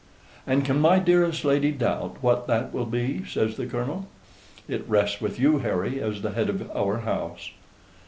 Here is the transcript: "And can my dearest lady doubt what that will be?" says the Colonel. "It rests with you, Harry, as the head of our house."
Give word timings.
"And 0.47 0.65
can 0.65 0.79
my 0.81 0.97
dearest 0.97 1.45
lady 1.45 1.71
doubt 1.71 2.17
what 2.21 2.47
that 2.47 2.73
will 2.73 2.87
be?" 2.87 3.23
says 3.23 3.55
the 3.55 3.67
Colonel. 3.67 4.07
"It 4.67 4.83
rests 4.89 5.21
with 5.21 5.39
you, 5.39 5.59
Harry, 5.59 6.01
as 6.01 6.23
the 6.23 6.31
head 6.31 6.49
of 6.49 6.71
our 6.75 7.01
house." 7.01 7.51